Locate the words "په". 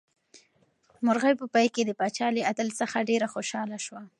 1.41-1.45